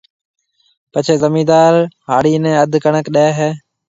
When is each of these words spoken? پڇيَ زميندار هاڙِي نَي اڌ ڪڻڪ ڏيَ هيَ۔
پڇيَ 0.91 1.15
زميندار 1.23 1.73
هاڙِي 2.09 2.33
نَي 2.43 2.51
اڌ 2.63 2.71
ڪڻڪ 2.83 3.05
ڏيَ 3.15 3.27
هيَ۔ 3.39 3.49